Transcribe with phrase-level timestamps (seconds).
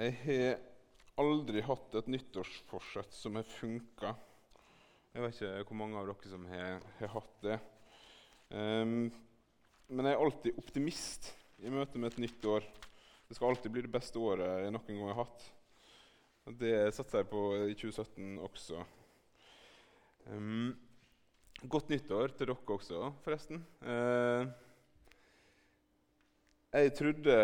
[0.00, 0.54] Jeg har
[1.20, 4.14] aldri hatt et nyttårsforsett som har funka.
[5.12, 7.58] Jeg vet ikke hvor mange av dere som har, har hatt det.
[8.48, 9.10] Um,
[9.92, 11.28] men jeg er alltid optimist
[11.60, 12.64] i møte med et nytt år.
[13.28, 15.44] Det skal alltid bli det beste året jeg noen gang har hatt.
[16.62, 18.80] Det satser jeg på i 2017 også.
[20.32, 20.72] Um,
[21.68, 23.60] godt nyttår til dere også, forresten.
[23.84, 24.48] Uh,
[26.70, 27.36] jeg trodde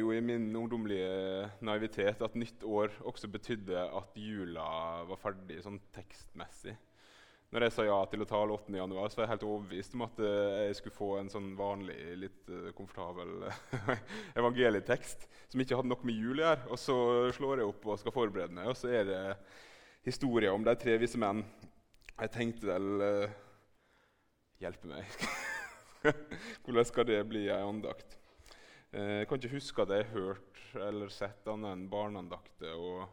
[0.00, 4.68] jo i min ungdommelige naivitet at nytt år også betydde at jula
[5.08, 6.76] var ferdig sånn tekstmessig.
[7.50, 8.72] Når jeg sa ja til å tale 8.
[8.78, 11.96] januar, så var jeg helt overbevist om at eh, jeg skulle få en sånn vanlig,
[12.22, 13.48] litt uh, komfortabel
[14.40, 16.68] evangelietekst som ikke hadde noe med jul å gjøre.
[16.70, 16.96] Og så
[17.34, 19.20] slår jeg opp og skal forberede meg, og så er det
[20.06, 21.42] historia om de tre vise menn.
[22.14, 23.38] Jeg tenkte vel uh,
[24.60, 25.20] Hjelpe meg.
[26.62, 28.19] Hvordan skal det bli ei andakt?
[28.90, 33.04] Eh, jeg kan ikke huske at jeg har hørt eller sett annet enn barneandakter og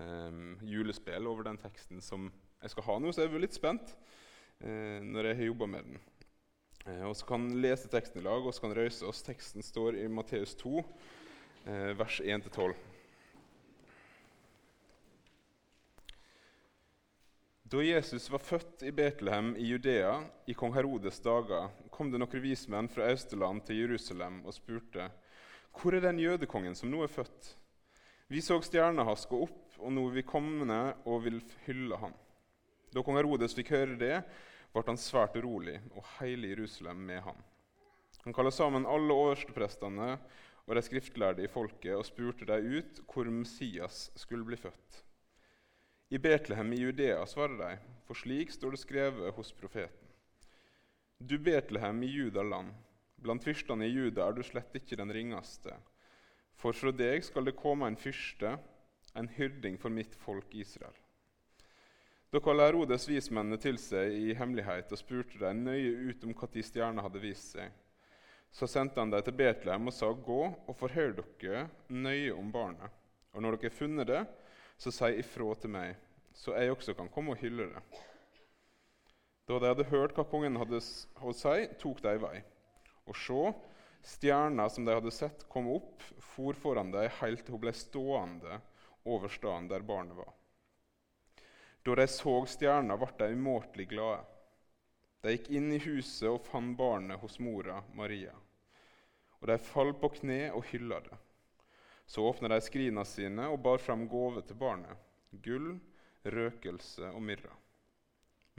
[0.00, 2.30] um, julespill over den teksten som
[2.62, 3.92] jeg skal ha nå, så jeg er litt spent
[4.64, 6.00] uh, når jeg har jobba med den.
[6.88, 9.20] Eh, og så kan lese teksten i lag og så kan røyse oss.
[9.24, 12.72] Teksten står i Matteus 2, uh, vers 1-12.
[17.64, 22.42] Da Jesus var født i Betlehem i Judea i kong Herodes dager, kom det noen
[22.44, 25.06] vismenn fra Austerland til Jerusalem og spurte:"
[25.72, 27.48] Hvor er den jødekongen som nå er født?
[28.28, 32.12] Vi så stjerna hans gå opp, og nå er vi komne og vil hylle ham.
[32.92, 34.20] Da kong Herodes fikk høre det,
[34.74, 37.40] ble han svært urolig, og hele Jerusalem med ham.
[38.28, 40.18] Han kalte sammen alle oversteprestene
[40.66, 45.00] og de skriftlærde i folket og spurte dem ut hvor Messias skulle bli født.
[46.14, 47.76] I Betlehem i Judea, svarer de,
[48.06, 50.10] for slik står det skrevet hos profeten.
[51.18, 52.68] Du Betlehem i Judaland,
[53.18, 55.74] blant fyrstene i Juda er du slett ikke den ringeste.
[56.54, 58.52] For fra deg skal det komme en fyrste,
[59.18, 60.94] en hyrding for mitt folk Israel.
[62.30, 66.62] Da kalte Herodes vismennene til seg i hemmelighet og spurte dem nøye ut om når
[66.70, 67.74] stjerna hadde vist seg.
[68.54, 73.02] Så sendte han dem til Betlehem og sa, Gå og forhør dere nøye om barnet.
[73.34, 74.24] Og når dere har funnet det,
[74.80, 75.94] så sier ifra til meg,
[76.34, 77.82] så jeg også kan komme og hylle det.
[79.48, 82.38] Da de hadde hørt hva kongen hadde å si, tok de vei.
[83.04, 83.40] Og se,
[84.14, 86.04] stjerna som de hadde sett komme opp,
[86.34, 88.60] for foran dem helt til hun ble stående
[89.04, 90.32] over staden der barnet var.
[91.84, 94.24] Da de så stjerna, ble de umåtelig glade.
[95.24, 98.32] De gikk inn i huset og fant barnet hos mora Maria.
[99.40, 101.20] Og de falt på kne og hylla det.
[102.06, 105.00] Så åpna de skrina sine og bar fram gave til barnet
[105.42, 105.74] gull,
[106.24, 107.52] røkelse og myrra.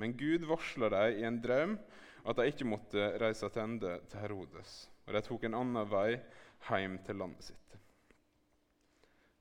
[0.01, 1.77] Men Gud varsla dem i en drøm
[2.25, 4.73] at de ikke måtte reise tilbake til Herodes,
[5.05, 6.17] og de tok en annen vei
[6.65, 7.61] hjem til landet sitt.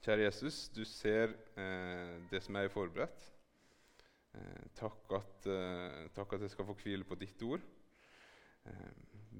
[0.05, 3.23] Kjære Jesus, du ser eh, det som jeg har forberedt.
[4.37, 7.65] Eh, takk, at, eh, takk, at, jeg skal få hvile på ditt ord.
[8.69, 8.91] Eh,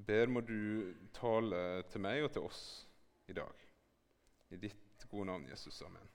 [0.07, 2.63] ber må du tale til meg og til oss
[3.29, 3.64] i dag.
[4.49, 5.81] I ditt gode navn, Jesus.
[5.81, 6.07] Amen.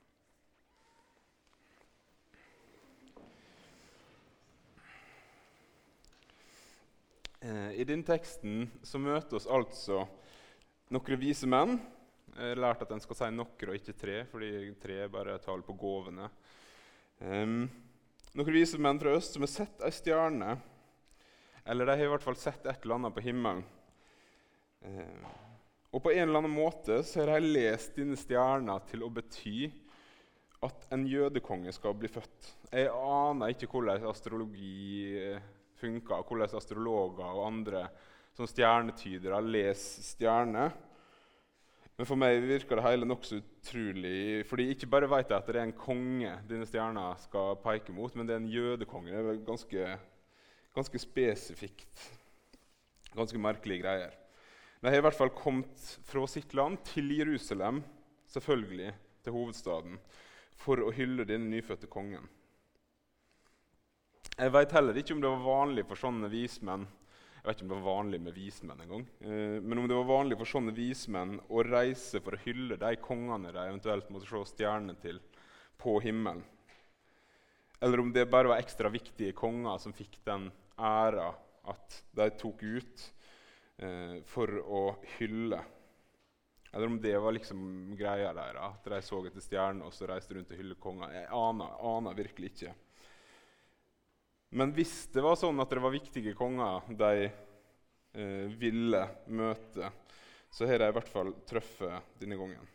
[7.41, 10.03] Eh, I denne teksten så møter oss altså
[10.93, 11.79] noen vise menn.
[12.37, 14.51] Jeg har lært at en skal si noen og ikke tre, fordi
[14.83, 16.29] tre er bare tall på gåvene.
[17.21, 17.65] Um,
[18.37, 20.55] noen vise menn fra øst som har sett ei stjerne.
[21.65, 23.65] Eller de har i hvert fall sett et eller annet på himmelen.
[24.85, 25.27] Um,
[25.91, 29.71] og på en eller annen måte så har de lest denne stjerna til å bety
[30.62, 32.51] at en jødekonge skal bli født.
[32.71, 35.41] Jeg aner ikke hvordan astrologi eh,
[35.81, 37.87] funker, hvordan astrologer og andre
[38.37, 40.77] som stjernetydere leser stjerner.
[41.99, 44.47] Men for meg virker det hele nokså utrolig.
[44.49, 48.15] fordi Ikke bare vet jeg at det er en konge denne stjerna skal peke mot,
[48.15, 49.11] men det er en jødekonge.
[49.12, 49.91] Det er ganske,
[50.77, 52.06] ganske spesifikt.
[53.17, 54.17] Ganske merkelige greier.
[54.81, 57.83] De har i hvert fall kommet fra sitt land til Jerusalem,
[58.33, 58.93] selvfølgelig
[59.25, 59.99] til hovedstaden,
[60.61, 62.25] for å hylle denne nyfødte kongen.
[64.41, 66.87] Jeg vet heller ikke om det var vanlig for sånne vismenn
[67.41, 69.05] jeg vet ikke om det var vanlig med vismenn engang.
[69.25, 72.91] Eh, men om det var vanlig for sånne vismenn å reise for å hylle de
[73.00, 75.23] kongene de eventuelt måtte se stjernene til
[75.81, 76.43] på himmelen.
[77.81, 81.31] Eller om det bare var ekstra viktige konger som fikk den æra
[81.73, 83.06] at de tok ut
[83.81, 84.82] eh, for å
[85.17, 85.61] hylle.
[86.71, 87.62] Eller om det var liksom
[87.99, 91.15] greia der, at de så etter stjerner og så reiste rundt og hyllet konger.
[91.17, 92.75] Jeg aner, aner virkelig ikke.
[94.55, 99.91] Men hvis det var sånn at det var viktige konger de eh, ville møte,
[100.50, 102.71] så har de i hvert fall truffet denne gangen.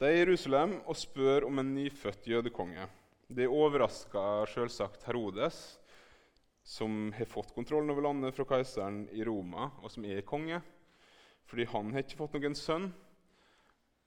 [0.00, 2.84] De er i Jerusalem og spør om en nyfødt jødekonge.
[3.24, 5.78] Det overraska selvsagt Herodes,
[6.64, 10.62] som har fått kontrollen over landet fra keiseren i Roma, og som er konge.
[11.44, 12.88] Fordi han har ikke fått noen sønn.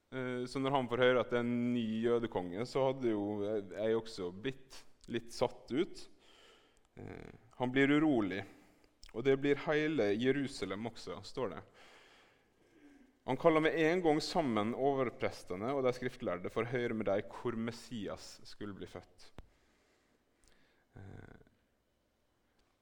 [0.10, 3.26] Eh, så når han får høre at det er en ny jødekonge, så hadde jo
[3.46, 4.82] jeg også blitt
[5.14, 6.02] litt satt ut.
[6.98, 8.42] Eh, han blir urolig,
[9.14, 11.62] og det blir hele Jerusalem også, står det.
[13.28, 17.26] Han kaller med en gang sammen overprestene og de skriftlærde for å høre med dem
[17.28, 19.26] hvor Messias skulle bli født.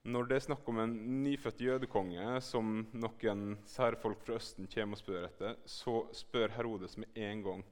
[0.06, 0.92] Når det er snakk om en
[1.24, 7.18] nyfødt jødekonge som noen særfolk fra Østen kommer og spør etter, så spør Herodes med
[7.18, 7.64] en gang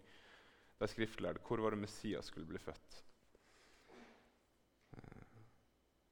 [0.82, 2.98] de skriftlærde hvor var det Messias skulle bli født.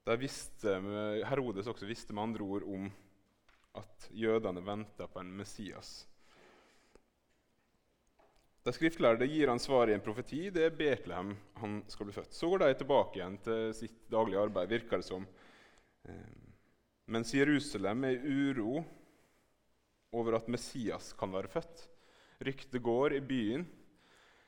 [0.07, 0.77] Eh, visste,
[1.27, 2.87] Herodes også visste med andre ord om
[3.83, 6.05] at jødene venta på en Messias.
[8.63, 10.45] De skriftlærde gir han svar i en profeti.
[10.55, 12.31] Det er Betlehem han skal bli født.
[12.31, 15.27] Så går de tilbake igjen til sitt daglige arbeid, virker det som.
[16.09, 16.43] Eh,
[17.05, 18.83] mens Jerusalem er i uro
[20.13, 21.87] over at Messias kan være født.
[22.43, 23.65] Ryktet går i byen.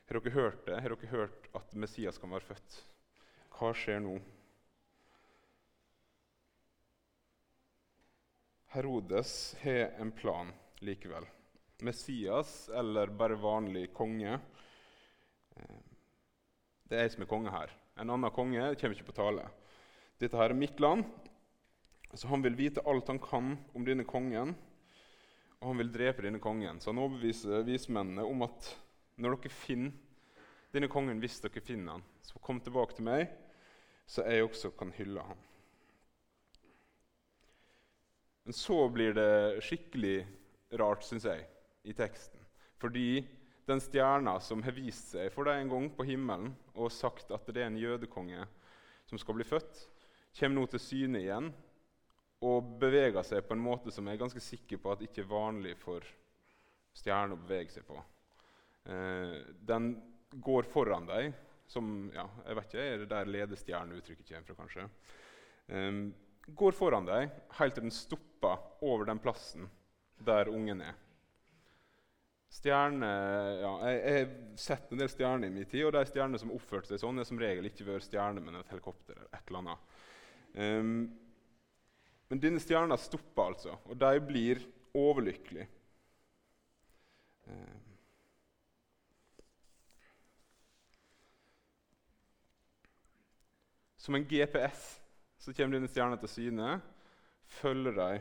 [0.06, 0.82] Har dere hørt det?
[0.82, 2.82] Har dere hørt at Messias kan være født?
[3.56, 4.18] Hva skjer nå?
[8.76, 10.52] Herodes har en plan
[10.84, 11.24] likevel.
[11.88, 14.36] Messias eller bare vanlig konge.
[15.56, 15.84] Eh,
[16.86, 17.72] det er jeg som er konge her.
[17.96, 19.48] En annen konge kommer ikke på tale.
[20.20, 21.08] Dette her er mitt land,
[22.16, 24.54] så han vil vite alt han kan om denne kongen.
[25.60, 26.80] Og han vil drepe denne kongen.
[26.80, 28.70] Så han overbeviser vismennene om at
[29.20, 29.96] når dere finner
[30.76, 33.30] denne kongen, hvis dere finner han, så kom tilbake til meg,
[34.08, 35.40] så jeg også kan hylle han.
[38.46, 40.20] Men så blir det skikkelig
[40.78, 41.48] rart, syns jeg
[41.88, 42.42] i teksten.
[42.78, 43.24] Fordi
[43.66, 47.48] den stjerna som har vist seg for deg en gang på himmelen og sagt at
[47.50, 48.44] det er en jødekonge
[49.10, 49.80] som skal bli født,
[50.38, 51.50] kommer nå til syne igjen
[52.46, 55.32] og beveger seg på en måte som jeg er ganske sikker på at ikke er
[55.32, 56.06] vanlig for
[56.96, 57.98] stjerner å bevege seg på.
[58.92, 59.96] Eh, den
[60.46, 61.32] går foran deg,
[61.68, 64.86] som ja, jeg vet ikke, er det der ledestjerneuttrykket kommer fra, kanskje.
[65.74, 66.04] Eh,
[66.62, 69.68] går foran deg helt til den stopper over den plassen
[70.26, 71.02] der ungen er.
[72.56, 73.08] Stjerne,
[73.60, 76.54] ja, jeg, jeg, har sett en del stjerner i min tid, og de stjernene som
[76.56, 79.64] oppførte seg sånn, er som regel ikke vært stjerne, men et helikopter eller et eller
[79.64, 79.96] annet.
[80.56, 80.94] Um,
[82.30, 84.62] men denne stjerna stopper altså, og de blir
[84.96, 85.68] overlykkelige.
[87.46, 87.82] Um,
[94.02, 94.88] som en GPS
[95.38, 96.80] så kommer denne stjerna til syne,
[97.60, 98.12] følger de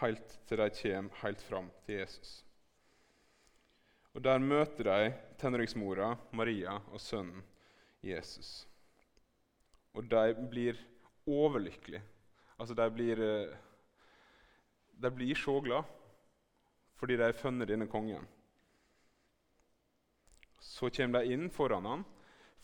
[0.00, 2.44] helt til de kommer helt fram til Jesus.
[4.14, 7.42] Og Der møter de tenåringsmora Maria og sønnen
[8.02, 8.68] Jesus.
[9.94, 10.78] Og de blir
[11.26, 12.02] overlykkelige.
[12.56, 13.56] Altså, de blir, eh,
[14.92, 15.84] de blir så glad
[16.94, 18.26] fordi de har funnet denne kongen.
[20.60, 22.04] Så kommer de inn foran han,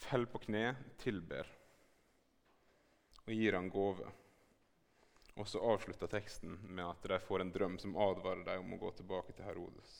[0.01, 1.49] faller på kne, tilber
[3.27, 4.07] og gir han gave.
[5.39, 8.81] Og så avslutter teksten med at de får en drøm som advarer dem om å
[8.81, 9.93] gå tilbake til Herodes.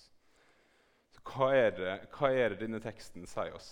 [1.21, 3.71] Hva er, det, hva er det, denne teksten sier oss?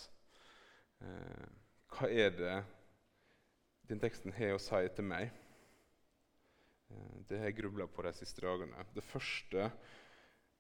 [1.03, 1.49] Eh,
[1.97, 2.57] hva er det
[3.89, 5.33] denne teksten har å si til meg?
[6.91, 8.87] Eh, det har jeg grubla på de siste dagene.
[8.95, 9.71] Det første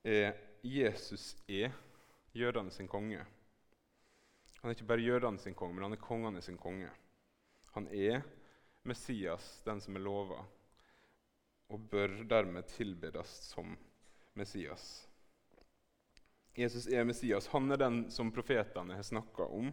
[0.04, 1.72] er Jesus er
[2.36, 3.24] jødene sin konge.
[4.60, 6.90] Han er ikke bare jødene sin konge, men han er kongene sin konge.
[7.74, 8.22] Han er
[8.88, 10.40] Messias, den som er lova,
[11.68, 13.76] og bør dermed tilbedes som
[14.34, 15.08] Messias.
[16.58, 17.46] Jesus er Messias.
[17.52, 19.70] Han er den som profetene har snakka om.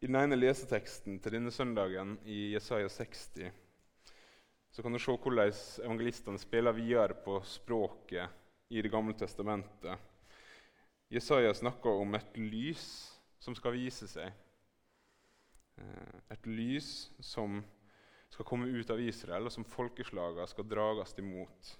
[0.00, 3.52] I den ene leseteksten til denne søndagen i Jesaja 60
[4.74, 5.52] så kan du se hvordan
[5.84, 8.40] evangelistene spiller videre på språket
[8.74, 9.98] i Det gamle testamentet.
[11.08, 12.86] Jesaja snakker om et lys
[13.38, 14.32] som skal vise seg.
[15.78, 16.88] Eh, et lys
[17.22, 17.60] som
[18.34, 21.70] skal komme ut av Israel, og som folkeslagene skal drages imot.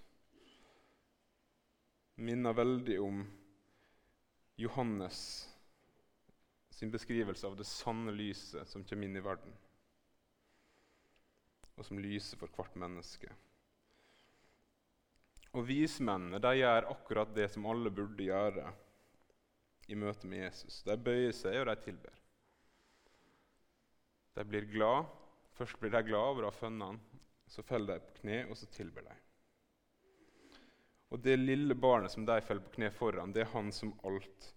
[2.23, 3.25] Minner veldig om
[4.63, 5.49] Johannes
[6.71, 9.51] sin beskrivelse av det sanne lyset som kommer inn i verden,
[11.77, 13.31] og som lyser for hvert menneske.
[15.55, 18.73] Og Vismennene de gjør akkurat det som alle burde gjøre
[19.87, 20.81] i møte med Jesus.
[20.87, 22.23] De bøyer seg, og de tilber.
[24.35, 25.11] De blir glad.
[25.55, 26.99] Først blir de glad over å ha funnet ham.
[27.47, 29.15] Så faller de på kne, og så tilber de.
[31.15, 34.51] Og det lille barnet som de faller på kne foran, det er han som alt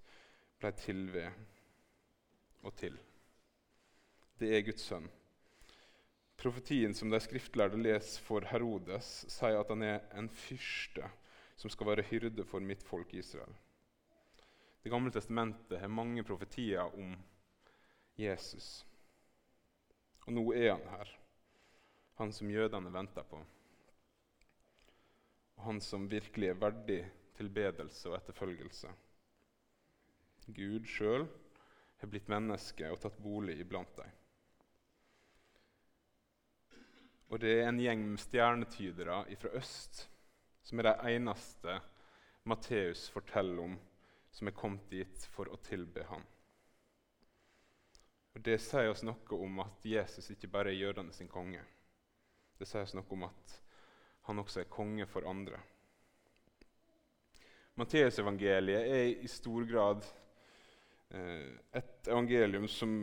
[0.58, 2.98] ble til ved og til.
[4.42, 5.06] Det er Guds sønn.
[6.38, 11.10] Profetien som de skriftlærde leser for Herodes, sier at han er en fyrste
[11.58, 13.56] som skal være hyrde for mitt folk Israel.
[14.84, 17.16] Det gamle testamentet har mange profetier om
[18.18, 18.86] Jesus.
[20.28, 21.10] Og nå er han her,
[22.22, 23.42] han som jødene venter på.
[25.58, 27.02] Og han som virkelig er verdig
[27.38, 28.94] tilbedelse og etterfølgelse.
[30.54, 31.26] Gud sjøl
[31.98, 34.14] har blitt menneske og tatt bolig iblant dem.
[37.28, 40.06] Og det er en gjeng med stjernetydere fra øst
[40.64, 41.80] som er de eneste
[42.48, 43.78] Matteus forteller om
[44.32, 46.22] som er kommet dit for å tilbe ham.
[48.36, 51.64] Og Det sier oss noe om at Jesus ikke bare er jødene sin konge.
[52.60, 53.56] Det sier oss noe om at
[54.28, 55.58] han også er konge for andre.
[57.78, 60.06] Matteusevangeliet er i stor grad
[61.14, 62.94] eh, et evangelium som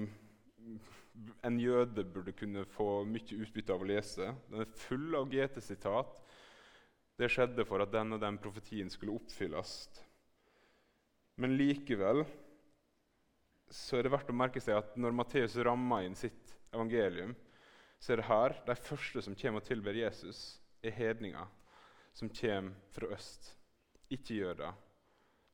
[1.47, 4.33] en jøde burde kunne få mye utbytte av å lese.
[4.51, 6.17] Den er full av GT-sitat.
[7.15, 9.77] Det skjedde for at den og den profetien skulle oppfylles.
[11.39, 12.25] Men likevel
[13.75, 17.33] så er det verdt å merke seg at når Matteus rammer inn sitt evangelium,
[17.99, 21.47] så er det her de første som kommer og tilber Jesus, er hedninger
[22.15, 23.55] som kommer fra øst,
[24.13, 24.75] ikke jøder,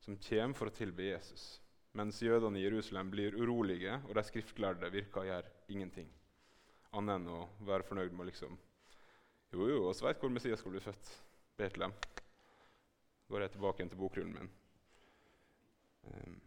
[0.03, 1.60] som kommer for å tilbe Jesus
[1.97, 6.07] mens jødene i Jerusalem blir urolige, og de skriftlærde virker å gjøre ingenting.
[6.95, 8.57] Annet enn å være fornøyd med liksom
[9.51, 11.09] Jo, jo, oss vet hvor Messias skal bli født.
[11.59, 11.91] Betlehem.
[13.27, 14.51] Går jeg tilbake igjen til bokrullen min.
[16.07, 16.37] Um,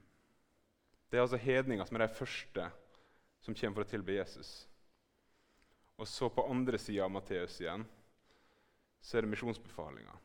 [1.11, 2.71] det er altså hedninger som er de første
[3.45, 4.55] som kommer for å tilbe Jesus.
[6.01, 7.85] Og så på andre sida av Matteus igjen
[9.05, 10.17] så er det misjonsbefalinga.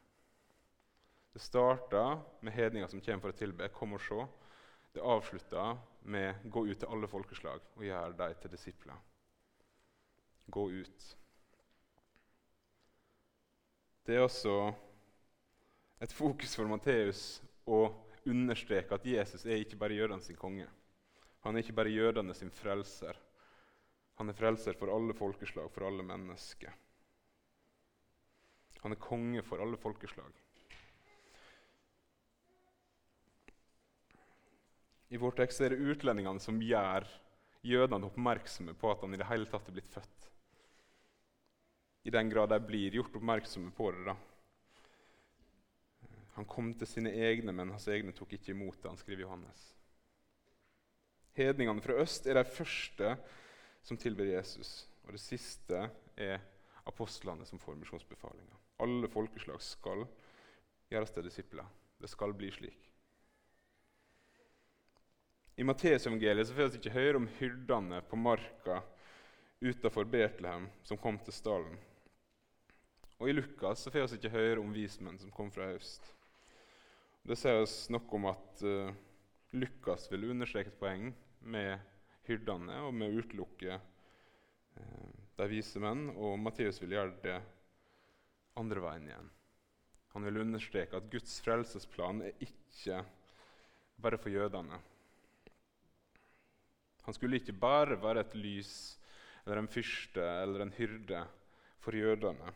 [1.35, 2.03] Det starta
[2.41, 3.67] med hedninger som kommer for å tilbe.
[3.75, 4.23] Kom og se.
[4.93, 9.01] Det avslutta med 'gå ut til alle folkeslag og gjør dem til disipler'.
[10.51, 11.17] Gå ut.
[14.05, 14.73] Det er også
[16.01, 17.93] et fokus for Matteus å
[18.25, 20.67] understreke at Jesus er ikke bare jødene sin konge.
[21.39, 23.13] Han er ikke bare jødene sin frelser.
[24.19, 26.73] Han er frelser for alle folkeslag, for alle mennesker.
[28.81, 30.33] Han er konge for alle folkeslag.
[35.09, 37.07] I vår tekst er det utlendingene som gjør
[37.65, 40.27] jødene oppmerksomme på at han i det hele tatt er blitt født.
[42.05, 44.05] I den grad de blir gjort oppmerksomme på det.
[44.05, 44.15] da.
[46.37, 48.89] Han kom til sine egne, men hans egne tok ikke imot det.
[48.89, 49.65] han skriver Johannes.
[51.35, 53.17] Hedningene fra øst er de første
[53.83, 54.87] som tilber Jesus.
[55.03, 56.39] Og det siste er
[56.85, 58.55] apostlene som får misjonsbefalinger.
[58.79, 60.05] Alle folkeslag skal
[60.89, 61.65] gjøres til disipler.
[61.99, 62.88] Det skal bli slik.
[65.59, 68.77] I Matteusevangeliet får vi ikke høre om hyrdene på marka
[69.59, 71.73] utenfor Betlehem som kom til stallen.
[73.19, 76.05] Og I Lukas så får vi ikke høre om vismenn som kom fra øst.
[77.27, 78.93] Det sier oss noe om at uh,
[79.51, 81.09] Lukas vil understreke et poeng
[81.43, 81.73] med
[82.29, 85.09] hyrdene og med å utelukke uh,
[85.41, 87.35] de vise menn, og Matteus vil gjøre det
[88.63, 89.27] andre veien igjen.
[90.15, 93.03] Han vil understreke at Guds frelsesplan er ikke
[93.99, 94.79] bare for jødene.
[97.09, 98.73] Han skulle ikke bare være et lys
[99.41, 101.23] eller en fyrste eller en hyrde
[101.81, 102.51] for jødene.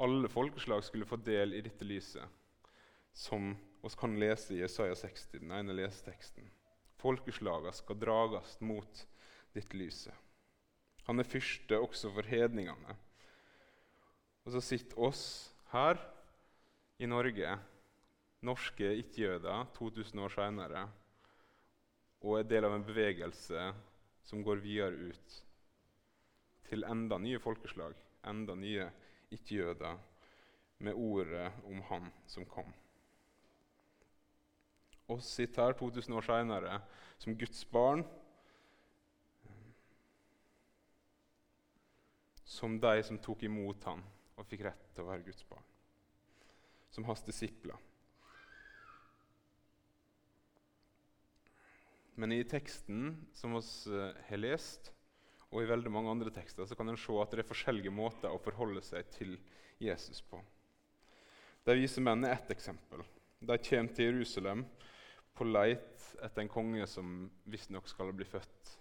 [0.00, 2.24] Alle folkeslag skulle få del i dette lyset,
[3.12, 3.52] som
[3.82, 6.48] vi kan lese i Jesaja 60, den ene leseteksten.
[6.96, 9.04] Folkeslagene skal drages mot
[9.52, 10.16] ditt lyset.
[11.04, 12.96] Han er fyrste også for hedningene.
[14.46, 16.00] Og så sitter oss her
[16.96, 17.58] i Norge,
[18.40, 20.88] norske ikke-jøder, 2000 år seinere,
[22.26, 23.68] og er del av en bevegelse
[24.26, 25.36] som går videre ut
[26.66, 27.94] til enda nye folkeslag,
[28.26, 28.88] enda nye
[29.30, 30.00] ikke-jøder,
[30.78, 32.68] med ordet om Han som kom.
[35.08, 36.80] Oss sitter her 2000 år seinere
[37.16, 38.02] som Guds barn,
[42.44, 44.02] som de som tok imot han
[44.36, 45.64] og fikk rett til å være Guds barn,
[46.90, 47.78] som hans disipler.
[52.16, 54.92] Men i teksten som vi eh, har lest,
[55.52, 58.32] og i veldig mange andre tekster, så kan en se at det er forskjellige måter
[58.32, 59.36] å forholde seg til
[59.80, 60.40] Jesus på.
[61.66, 63.04] De vise menn er ett eksempel.
[63.40, 64.64] De kommer til Jerusalem
[65.36, 68.72] på leit etter en konge som visstnok skal bli født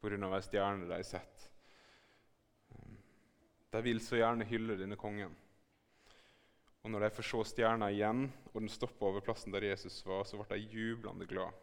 [0.00, 0.18] pga.
[0.34, 1.46] ei stjerne de har sett.
[3.70, 5.36] De vil så gjerne hylle denne kongen.
[6.82, 10.24] Og når de får se stjerna igjen, og den stopper over plassen der Jesus var,
[10.24, 11.54] så ble de jublende glad.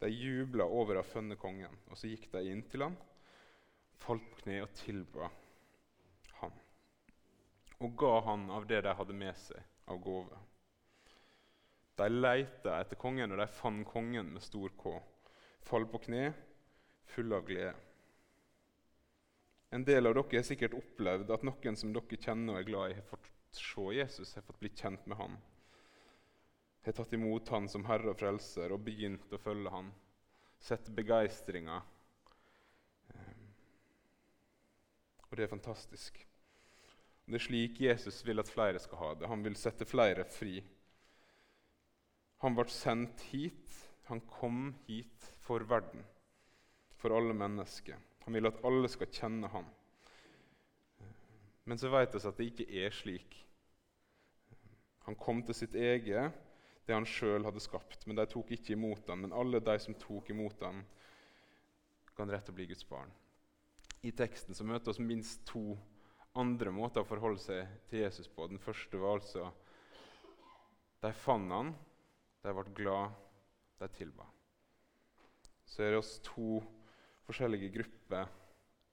[0.00, 2.96] De jubla over å ha funnet kongen, og så gikk de inn til ham,
[4.02, 5.28] falt på kne og tilba
[6.40, 6.56] han,
[7.82, 10.40] og ga han av det de hadde med seg av gave.
[12.00, 14.96] De leita etter kongen, og de fant kongen med stor K.
[15.62, 16.32] Fall på kne,
[17.12, 17.74] full av glede.
[19.72, 22.92] En del av dere har sikkert opplevd at noen som dere kjenner og er glad
[22.92, 25.36] i, har fått se Jesus, har fått bli kjent med han.
[26.84, 29.92] Har tatt imot han som Herre og Frelser og begynt å følge han.
[30.62, 31.76] Sett begeistringa.
[33.14, 33.48] Ehm,
[35.28, 36.18] og det er fantastisk.
[37.26, 39.30] Det er slik Jesus vil at flere skal ha det.
[39.30, 40.56] Han vil sette flere fri.
[42.42, 43.78] Han ble sendt hit.
[44.10, 46.02] Han kom hit for verden,
[46.98, 47.96] for alle mennesker.
[48.26, 49.68] Han vil at alle skal kjenne ham.
[51.64, 53.36] Men så vet vi at det ikke er slik.
[55.06, 56.34] Han kom til sitt eget,
[56.86, 59.24] det han sjøl hadde skapt, men de tok ikke imot ham.
[59.24, 60.82] Men alle de som tok imot ham,
[62.16, 63.12] kan rett og bli Guds barn.
[64.02, 65.76] I teksten så møter vi minst to
[66.38, 68.48] andre måter å forholde seg til Jesus på.
[68.50, 69.50] Den første var altså
[71.02, 71.72] De fant han,
[72.42, 73.14] de ble glad,
[73.82, 74.26] de tilba.
[75.66, 76.60] Så er det oss to
[77.26, 78.30] forskjellige grupper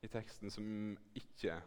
[0.06, 0.66] i teksten som
[1.18, 1.58] ikke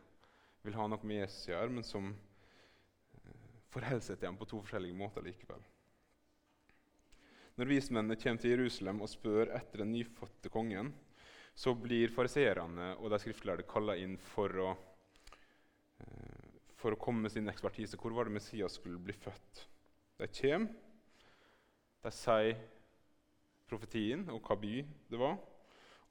[0.63, 4.49] vil ha noe med Jesus å gjøre, men som eh, forholder seg til ham på
[4.51, 5.63] to forskjellige måter likevel.
[7.61, 10.93] Når vismennene kommer til Jerusalem og spør etter den nyfødte kongen,
[11.55, 14.71] så blir fariseerne og de skriftlærde kalla inn for å,
[16.01, 16.49] eh,
[16.81, 18.01] for å komme med sin ekspertise.
[18.01, 19.67] Hvor var det Messias skulle bli født?
[20.19, 20.73] De kommer,
[22.03, 22.57] de sier
[23.69, 24.77] profetien og hva by
[25.13, 25.37] det var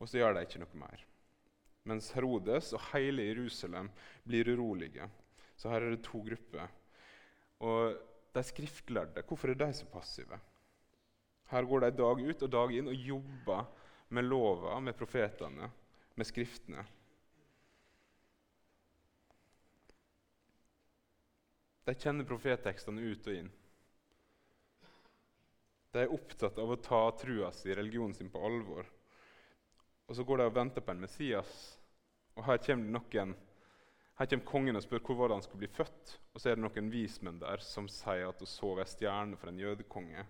[0.01, 1.03] og så gjør de ikke noe mer.
[1.89, 3.89] Mens Herodes og hele Jerusalem
[4.25, 5.07] blir urolige.
[5.57, 6.71] Så her er det to grupper.
[7.61, 7.99] Og
[8.33, 10.39] de skriftlærde, hvorfor er de så passive?
[11.51, 13.65] Her går de dag ut og dag inn og jobber
[14.15, 15.67] med lova, med profetene,
[16.15, 16.83] med skriftene.
[21.83, 23.51] De kjenner profettekstene ut og inn.
[25.91, 28.87] De er opptatt av å ta trua si, religionen sin, på alvor.
[30.07, 31.55] Og så går de og venter på en Messias.
[32.37, 33.33] Og her kommer, noen,
[34.19, 36.13] her kommer kongen og spør hvor var det han skulle bli født.
[36.31, 39.51] Og så er det noen vismenn der som sier at hun så ei stjerne for
[39.51, 40.23] en jødekonge.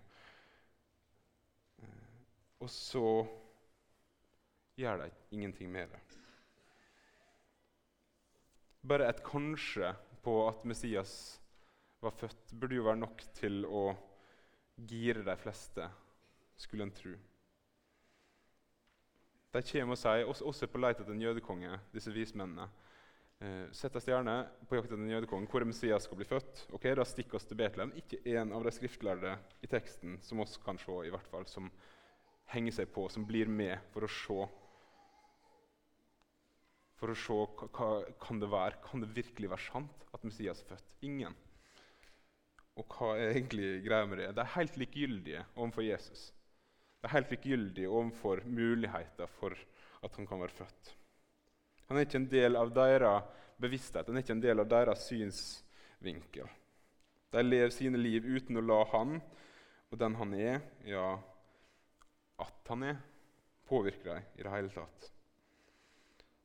[2.62, 3.06] Og så
[4.78, 6.00] gjør de ingenting med det.
[8.86, 11.40] Bare et kanskje på at Messias
[12.02, 13.92] var født, burde jo være nok til å
[14.90, 15.86] gire de fleste,
[16.58, 17.14] skulle en tro.
[19.52, 22.68] De kommer og sier oss, oss er på leit etter en jødekonge, disse vismennene.
[23.42, 24.36] Eh, setter stjerne
[24.68, 26.66] på jakt etter en jødekonge, hvor Messias skal bli født.
[26.72, 27.92] Ok, Da stikker oss til Betlehem.
[27.98, 31.68] Ikke en av de skriftlærde i teksten som oss kan se, i hvert fall, som
[32.52, 34.42] henger seg på, som blir med for å se
[37.02, 37.34] For å se
[37.74, 37.88] hva
[38.22, 38.78] kan det være.
[38.84, 40.92] Kan det virkelig være sant at Messias er født?
[41.02, 41.34] Ingen.
[42.78, 44.28] Og hva er egentlig greia med det?
[44.36, 46.28] De er helt likegyldige overfor Jesus.
[47.00, 49.58] Det er helt likegyldig overfor muligheter for
[50.06, 50.92] at han kan være født.
[51.88, 55.02] Han er ikke en del av deres bevissthet, han er ikke en del av deres
[55.10, 56.46] synsvinkel.
[57.34, 59.18] De lever sine liv uten å la han
[59.92, 61.18] og den han er, ja,
[62.42, 63.00] at han er,
[63.68, 65.10] påvirker deg i det hele tatt.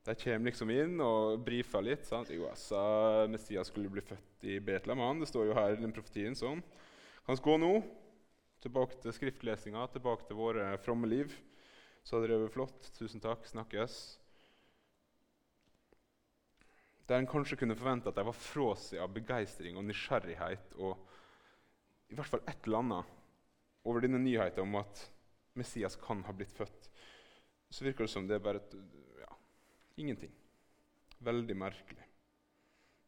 [0.08, 2.06] De kommer liksom inn og brifer litt.
[2.08, 2.30] sant?
[2.32, 2.78] Jo, altså,
[3.28, 5.20] Messias skulle bli født i Betlehem.
[5.20, 6.62] Det står jo her i den profetien sånn.
[7.26, 7.72] Kan vi gå nå?
[8.64, 11.34] Tilbake til skriftlesinga, tilbake til våre fromme liv.
[12.06, 12.88] Så hadde det flott.
[12.96, 13.44] Tusen takk.
[13.50, 13.98] Snakkes.
[17.08, 20.96] Der en kanskje kunne forvente at de var fra seg av begeistring og nysgjerrighet og
[22.08, 23.14] i hvert fall et eller annet
[23.88, 25.00] over denne nyheten om at
[25.58, 26.90] Messias kan ha blitt født,
[27.70, 28.76] så virker det som det er bare et,
[29.20, 29.32] ja,
[30.00, 30.32] ingenting.
[31.24, 32.04] Veldig merkelig.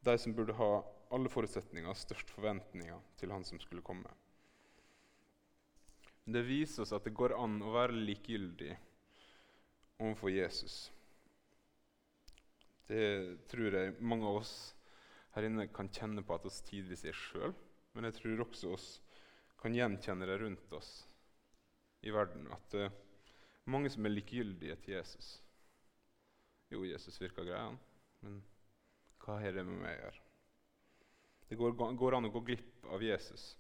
[0.05, 0.71] De som burde ha
[1.15, 4.11] alle forutsetninger størst forventninger til han som skulle komme.
[6.31, 8.75] Det viser oss at det går an å være likegyldig
[10.01, 10.91] overfor Jesus.
[12.91, 14.55] Det tror jeg mange av oss
[15.35, 17.55] her inne kan kjenne på at oss tidvis er sjøl.
[17.95, 18.89] Men jeg tror også oss
[19.61, 20.91] kan gjenkjenne det rundt oss
[22.03, 22.49] i verden.
[22.55, 22.99] At det er
[23.71, 25.31] mange som er likegyldige til Jesus.
[26.71, 27.63] Jo, Jesus virker grei,
[28.25, 28.43] men
[29.21, 30.27] hva har det med meg å gjøre?
[31.51, 33.51] Det går, går an å gå glipp av Jesus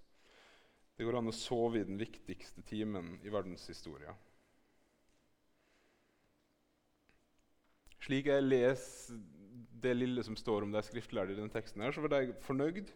[1.00, 4.12] det går an å sove i den viktigste timen i verdenshistoria.
[8.04, 9.16] Slik jeg leser
[9.80, 12.92] det lille som står om de skriftlærde i denne teksten, her, så var de fornøyd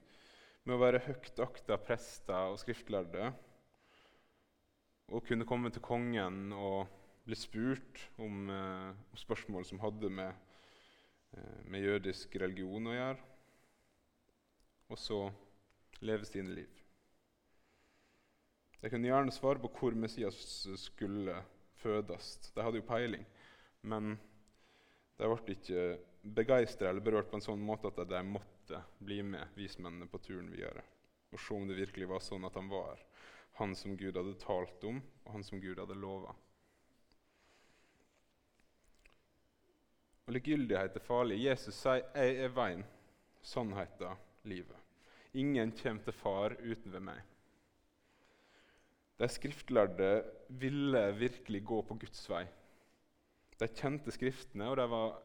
[0.68, 3.30] med å være høyt akta prester og skriftlærde
[5.12, 6.86] og kunne komme til kongen og
[7.24, 10.32] bli spurt om, eh, om spørsmål som hadde med,
[11.32, 13.18] eh, med, jødisk religion å gjøre,
[14.88, 15.20] og så
[16.00, 16.82] leve sine liv.
[18.80, 21.42] De kunne gjerne svare på hvor Messias skulle
[21.80, 22.52] fødes.
[22.54, 23.24] De hadde jo peiling,
[23.82, 24.18] men
[25.18, 29.56] de ble ikke begeistra eller berørt på en sånn måte at de måtte bli med
[29.56, 30.84] vismennene på turen videre
[31.34, 33.00] og se om det virkelig var sånn at han var
[33.58, 36.34] han som Gud hadde talt om, og han som Gud hadde lova.
[40.24, 41.44] Og Likegyldighet er farlig.
[41.44, 42.84] Jesus sier 'Jeg er veien,
[43.42, 44.80] sannheten, livet'.
[45.34, 47.20] Ingen kommer til Far uten ved meg.
[49.18, 52.46] De skriftlærde ville virkelig gå på Guds vei.
[53.60, 55.22] De kjente Skriftene, og de var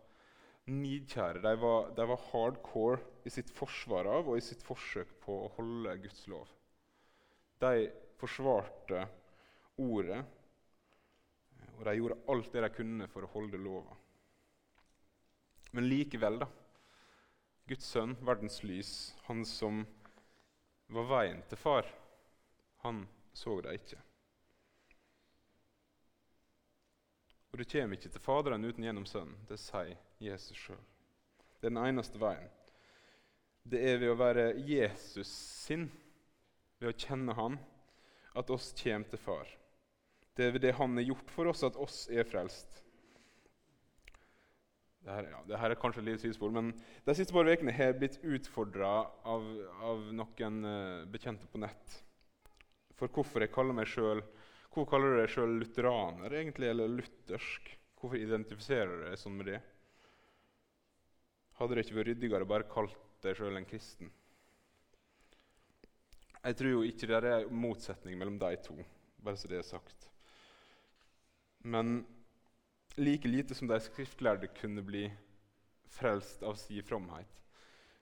[0.69, 1.41] nidkjære.
[1.41, 5.51] De var, de var hardcore i sitt forsvar av og i sitt forsøk på å
[5.57, 6.47] holde Guds lov.
[7.61, 9.05] De forsvarte
[9.79, 10.19] ordet,
[11.77, 13.95] og de gjorde alt det de kunne for å holde lova.
[15.71, 16.49] Men likevel, da.
[17.69, 18.93] Guds sønn, verdens lys,
[19.27, 19.83] han som
[20.89, 21.87] var veien til far,
[22.83, 23.03] han
[23.33, 23.99] så de ikke.
[27.49, 29.37] Og du kommer ikke til Faderen uten gjennom Sønnen.
[29.49, 30.81] Det sier Jesus sjøl.
[31.59, 32.49] Det er den eneste veien.
[33.69, 35.89] Det er ved å være Jesus sin,
[36.79, 37.57] ved å kjenne Han,
[38.37, 39.55] at oss kommer til Far.
[40.37, 42.83] Det er det Han har gjort for oss, at oss er frelst.
[44.99, 46.73] Dette, ja, det her er kanskje et sidespor, men
[47.05, 48.91] De siste par ukene har jeg blitt utfordra
[49.23, 49.47] av,
[49.81, 51.97] av, noen uh, bekjente på nett
[52.99, 54.21] for hvorfor jeg kaller meg sjøl
[54.69, 57.71] Hvorfor kaller du deg sjøl lutheraner, egentlig, eller luthersk?
[57.97, 59.61] Hvorfor identifiserer du deg sånn med det?
[61.57, 64.11] Hadde det ikke vært ryddigere å bare kalt deg sjøl en kristen?
[66.39, 68.77] Jeg tror jo ikke det er motsetning mellom de to,
[69.19, 70.07] bare så det er sagt.
[71.67, 72.05] Men
[72.95, 75.03] like lite som de skriftlærde kunne bli
[75.89, 77.41] frelst av si fromhet,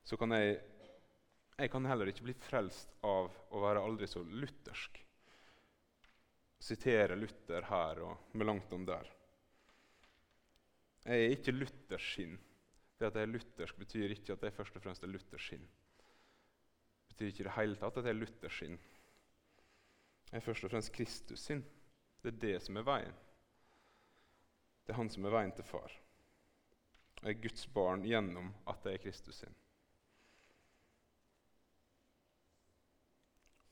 [0.06, 0.60] så kan jeg,
[1.58, 5.02] jeg kan heller ikke bli frelst av å være aldri så luthersk.
[6.62, 9.10] Sitere Luther her og med langt om der.
[11.06, 12.38] Jeg er ikke Luthers skinn.
[12.98, 15.68] Det at jeg er luthersk, betyr ikke at jeg først og fremst er Luthers skinn.
[17.18, 18.76] Det betyr ikke i det hele tatt at det er Luthers sin.
[20.28, 21.64] Det er først og fremst Kristus sin.
[22.22, 23.16] Det er det som er veien.
[24.86, 25.96] Det er han som er veien til far.
[27.24, 29.58] Jeg er Guds barn gjennom at jeg er Kristus sin.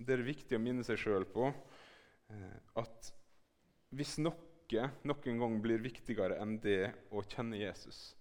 [0.01, 3.13] Det er viktig å minne seg sjøl på eh, at
[3.95, 4.41] hvis noe
[5.05, 8.15] noen gang blir viktigere enn det å kjenne Jesus,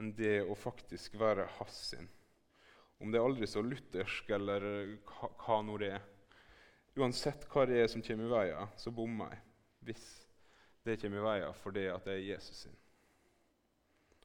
[0.00, 2.08] enn det å faktisk være hans sin
[3.02, 4.64] Om det er aldri så luthersk eller
[5.04, 6.04] hva, hva nå det er
[6.96, 9.42] Uansett hva det er som kommer i veien, så bommer jeg.
[9.84, 10.04] Hvis
[10.86, 12.78] det kommer i veien fordi at det er Jesus sin.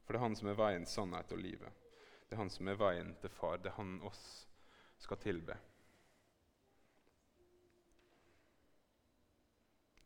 [0.06, 1.82] For det er han som er veien, sannhet og livet.
[2.24, 3.60] Det er han som er veien til far.
[3.60, 4.22] Det er han oss
[5.04, 5.58] skal tilbe.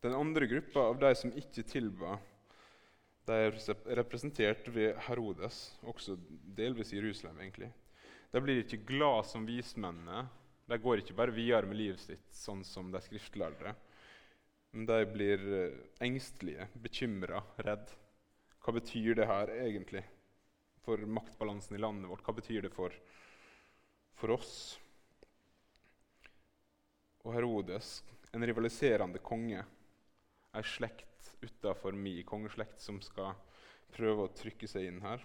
[0.03, 2.19] Den andre gruppa av de som ikke tilba,
[3.27, 3.57] de er
[3.97, 6.19] representert ved Herodes, også
[6.59, 7.39] delvis i Jerusalem.
[7.41, 7.71] egentlig.
[8.31, 10.25] De blir ikke glad som vismennene.
[10.67, 13.71] De går ikke bare videre med livet sitt sånn som de skriftlærde.
[14.75, 17.87] Men de blir eh, engstelige, bekymra, redd.
[18.63, 20.03] Hva betyr det her egentlig
[20.83, 22.25] for maktbalansen i landet vårt?
[22.25, 22.91] Hva betyr det for,
[24.19, 24.57] for oss?
[27.23, 28.01] Og Herodes,
[28.35, 29.63] en rivaliserende konge,
[30.55, 33.35] ei slekt utafor mi kongeslekt som skal
[33.95, 35.23] prøve å trykke seg inn her.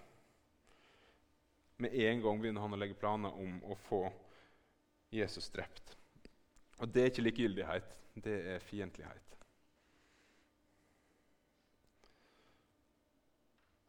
[1.81, 4.05] Med en gang begynner han å legge planer om å få
[5.13, 5.95] Jesus drept.
[6.81, 9.33] Og det er ikke likegyldighet, det er fiendtlighet.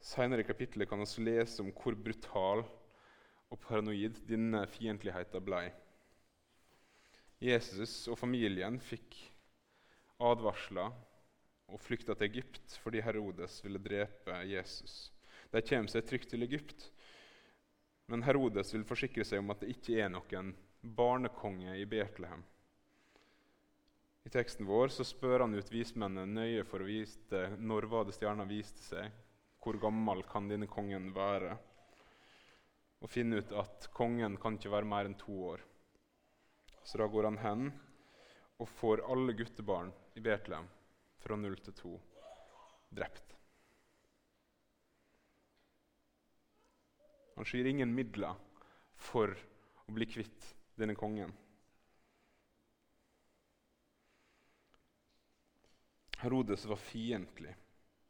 [0.05, 2.65] Senere i kapittelet kan vi lese om hvor brutal
[3.53, 5.63] og paranoid denne fiendtligheten ble.
[7.45, 9.17] Jesus og familien fikk
[10.25, 10.93] advarsler
[11.73, 15.09] og flykta til Egypt fordi Herodes ville drepe Jesus.
[15.53, 16.91] De kommer seg trygt til Egypt,
[18.07, 20.53] men Herodes vil forsikre seg om at det ikke er noen
[20.85, 22.43] barnekonge i Betlehem.
[24.25, 28.17] I teksten vår så spør han ut vismennene nøye for å vite når var det
[28.17, 29.11] stjerna viste seg,
[29.61, 31.57] hvor gammel kan denne kongen være,
[33.05, 35.65] og finne ut at kongen kan ikke være mer enn to år.
[36.85, 37.69] Så da går han hen
[38.61, 40.69] og får alle guttebarn i Betlehem
[41.25, 41.95] fra null til to
[42.95, 43.35] drept.
[47.35, 48.39] Han skyr ingen midler
[48.97, 49.35] for
[49.85, 51.33] å bli kvitt denne kongen.
[56.23, 57.53] Herodes var fiendtlig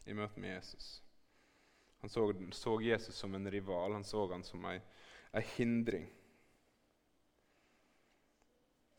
[0.05, 1.01] i møte med Jesus.
[2.05, 4.77] Han så, så, Jesus som en rival, han så han som ei,
[5.33, 6.05] ei hindring.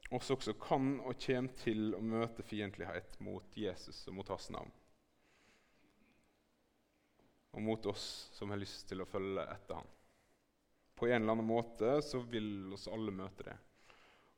[0.09, 4.73] Oss også kan og kommer til å møte fiendtlighet mot Jesus og mot hans navn.
[7.55, 9.93] Og mot oss som har lyst til å følge etter ham.
[10.95, 13.55] På en eller annen måte så vil oss alle møte det.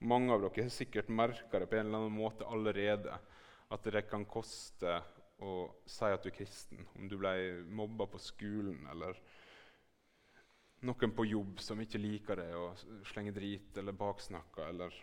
[0.09, 3.17] Mange av dere har sikkert merka det på en eller annen måte allerede.
[3.73, 4.99] At det kan koste
[5.43, 5.53] å
[5.85, 6.85] si at du er kristen.
[6.97, 7.33] Om du ble
[7.69, 9.17] mobba på skolen, eller
[10.87, 14.97] noen på jobb som ikke liker det, og slenger drit eller baksnakker, eller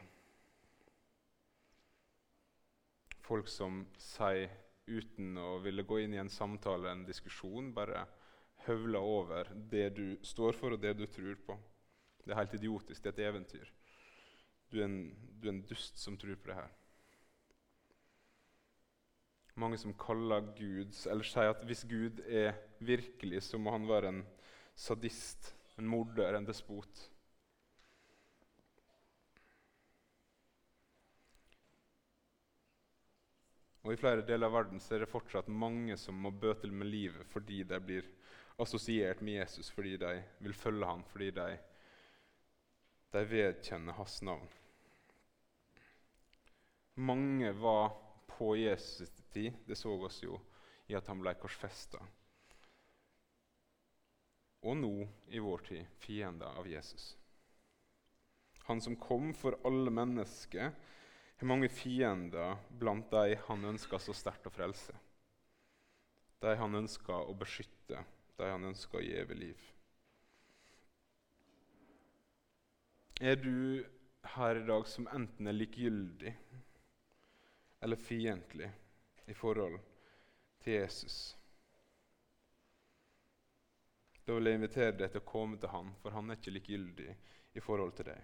[3.24, 4.50] folk som sier
[4.86, 8.04] uten å ville gå inn i en samtale, en diskusjon, bare
[8.66, 11.56] høvler over det du står for, og det du tror på.
[12.24, 13.02] Det er helt idiotisk.
[13.02, 13.72] Det er et eventyr.
[14.72, 14.98] Du er, en,
[15.40, 16.70] du er en dust som tror på det her.
[19.60, 24.10] Mange som kaller Gud, eller sier at hvis Gud er virkelig, så må han være
[24.10, 24.24] en
[24.74, 27.04] sadist, en morder, en despot.
[33.84, 36.88] Og I flere deler av verden så er det fortsatt mange som må bøte med
[36.88, 38.06] livet fordi de blir
[38.58, 41.48] assosiert med Jesus, fordi de vil følge ham, fordi de,
[43.12, 44.48] de vedkjenner hans navn.
[46.94, 47.96] Mange var
[48.30, 50.38] på Jesus' tid, det så oss jo
[50.86, 51.98] i at han ble korsfesta.
[54.64, 54.94] Og nå,
[55.28, 57.14] i vår tid, fiender av Jesus.
[58.64, 60.70] Han som kom for alle mennesker,
[61.34, 64.94] har mange fiender blant de han ønsker så sterkt å frelse.
[66.40, 68.00] De han ønsker å beskytte,
[68.36, 69.66] de han ønsker å gi evig liv.
[73.20, 73.84] Er du
[74.34, 76.32] her i dag som enten er likegyldig
[77.84, 78.70] eller fiendtlig
[79.26, 79.78] i forhold
[80.64, 81.36] til Jesus.
[84.24, 87.10] Da vil jeg invitere deg til å komme til han, for han er ikke likegyldig
[87.54, 88.20] i forhold til deg.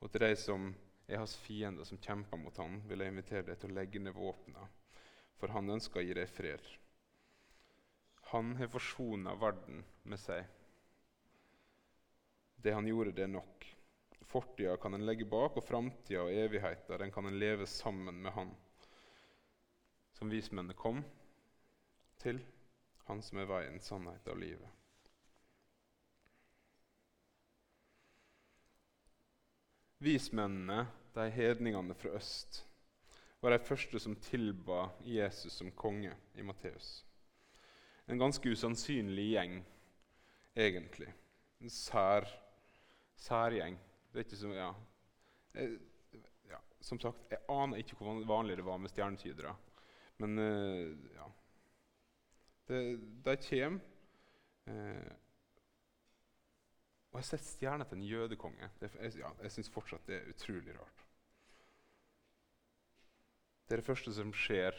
[0.00, 0.68] Og til de som
[1.08, 4.14] er hans fiender, som kjemper mot han, vil jeg invitere deg til å legge ned
[4.14, 4.68] våpnene,
[5.40, 6.70] for han ønsker å gi deg fred.
[8.32, 10.44] Han har forsona verden med seg.
[12.58, 13.66] Det han gjorde, det er nok.
[14.26, 18.34] Fortida kan en legge bak, og framtida og evigheta den kan en leve sammen med
[18.34, 18.50] Han
[20.16, 21.04] som vismennene kom
[22.18, 22.40] til,
[23.06, 24.76] Han som er veien, sannheten og livet.
[30.02, 32.64] Vismennene, de hedningene fra øst,
[33.40, 37.05] var de første som tilba Jesus som konge i Matteus.
[38.06, 39.56] En ganske usannsynlig gjeng,
[40.54, 41.08] egentlig.
[41.60, 42.28] En sær,
[43.18, 43.78] særgjeng.
[44.12, 44.70] Det er ikke som, ja.
[45.56, 45.78] Jeg,
[46.50, 46.60] ja.
[46.80, 49.56] Som sagt, jeg aner ikke hvor vanlig det var med stjernetydere.
[50.22, 51.28] Men uh, ja.
[52.68, 52.82] Det,
[53.26, 53.80] de kommer.
[54.66, 55.14] Uh,
[57.10, 58.70] og jeg har sett stjerna til en jødekonge.
[58.80, 61.04] Det, jeg ja, syns fortsatt det er utrolig rart.
[63.66, 64.76] Det er det første som skjer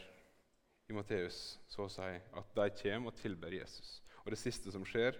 [0.88, 3.98] i Matteus, så å si, at de kommer og tilber Jesus.
[4.24, 5.18] Og det siste som skjer,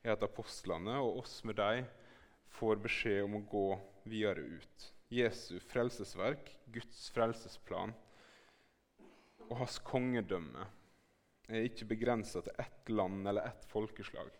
[0.00, 1.84] er at apostlene og oss med dem
[2.56, 3.66] får beskjed om å gå
[4.08, 4.86] videre ut.
[5.12, 7.92] Jesu frelsesverk, Guds frelsesplan
[9.50, 10.66] og hans kongedømme
[11.50, 14.30] er ikke begrensa til ett land eller ett folkeslag.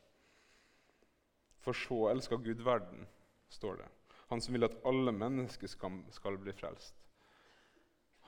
[1.60, 3.04] For så elsker Gud verden,
[3.50, 3.88] står det.
[4.30, 6.94] Han som vil at alle mennesker skal, bli frelst.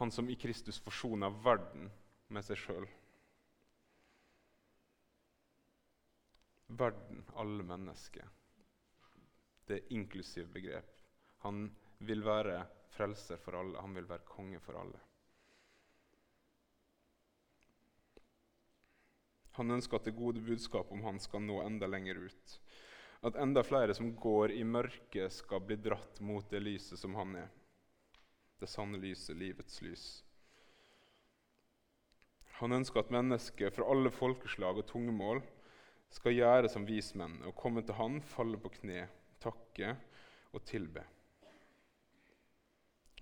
[0.03, 1.93] Han som i Kristus forsoner verden
[2.33, 2.89] med seg sjøl.
[6.73, 8.29] Verden, alle mennesker.
[9.69, 11.01] Det er inklusiv begrep.
[11.45, 11.67] Han
[11.99, 12.63] vil være
[12.97, 15.01] frelser for alle, han vil være konge for alle.
[19.59, 22.59] Han ønsker at det gode budskapet om han skal nå enda lenger ut.
[23.23, 27.37] At enda flere som går i mørket, skal bli dratt mot det lyset som han
[27.45, 27.51] er.
[28.59, 30.07] Det sanne lyset, livets lys.
[32.63, 35.41] Han ønsker at mennesker fra alle folkeslag og tungemål
[36.15, 39.09] skal gjøre som vismenn og komme til han, falle på kne
[39.43, 39.97] takke
[40.55, 41.03] og tilbe.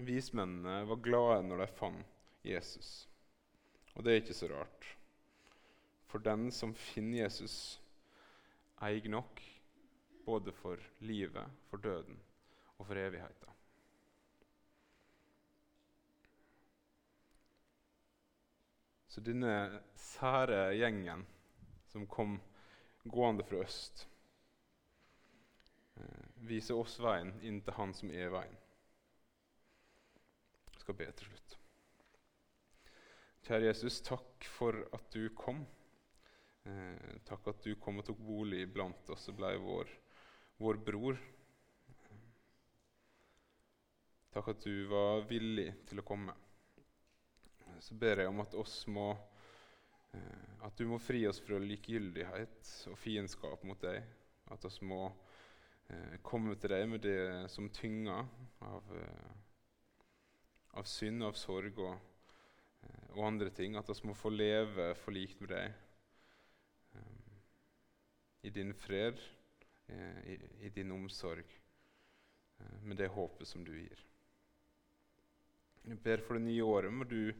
[0.00, 2.90] Vismennene var glade når de fant Jesus.
[3.94, 4.88] Og det er ikke så rart.
[6.10, 7.78] For den som finner Jesus,
[8.82, 9.40] eier nok
[10.26, 12.18] både for livet, for døden
[12.78, 13.49] og for evigheten.
[19.10, 21.26] Så denne sære gjengen
[21.90, 22.38] som kom
[23.10, 24.06] gående fra øst
[26.46, 28.56] viser oss veien inn til Han som er veien.
[30.70, 31.56] Jeg skal be til slutt.
[33.46, 35.64] Kjære Jesus, takk for at du kom.
[36.68, 39.92] Eh, takk at du kom og tok bolig blant oss og ble vår,
[40.60, 41.20] vår bror.
[44.30, 46.36] Takk at du var villig til å komme.
[47.80, 49.08] Så ber jeg om at oss må
[50.12, 54.04] eh, At du må fri oss fra likegyldighet og fiendskap mot deg.
[54.52, 55.06] At oss må
[55.88, 58.26] eh, komme til deg med det som tynger
[58.68, 59.32] av, eh,
[60.76, 61.98] av synd, av sorg og
[63.10, 63.74] og andre ting.
[63.76, 65.72] At oss må få leve forlikt med deg.
[68.48, 69.18] I din fred,
[70.24, 71.44] i, i, din omsorg,
[72.86, 74.00] med det håpet som du gir.
[75.84, 77.34] Jeg ber for det nye året må du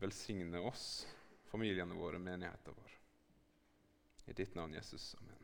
[0.00, 1.06] velsigne oss,
[1.44, 2.90] familiene våre, menigheten vår.
[4.24, 5.14] I ditt navn, Jesus.
[5.20, 5.43] Amen.